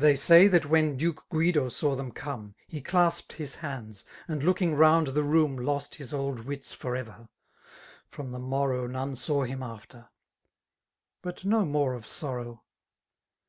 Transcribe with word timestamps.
They 0.00 0.14
say 0.14 0.46
that 0.46 0.66
when 0.66 0.96
Duke 0.96 1.24
Guido 1.28 1.68
saw 1.68 1.96
them 1.96 2.12
come^ 2.12 2.54
He 2.68 2.80
clasped 2.80 3.32
his 3.32 3.56
haifds^ 3.56 4.04
and 4.28 4.44
looking 4.44 4.76
round 4.76 5.08
the 5.08 5.22
rooui^ 5.22 5.64
Lost 5.64 5.96
his 5.96 6.14
old 6.14 6.42
wits 6.44 6.72
for 6.72 6.94
ever. 6.94 7.28
From 8.08 8.30
the 8.30 8.38
morrow 8.38 8.86
None 8.86 9.16
saw 9.16 9.42
him 9.42 9.60
after. 9.60 10.08
But 11.20 11.44
no 11.44 11.64
more 11.64 11.94
of 11.94 12.06
sorrow. 12.06 12.62